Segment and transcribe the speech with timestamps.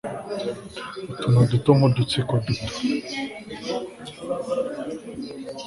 [1.07, 2.65] utuntu duto nk'udutsiko duto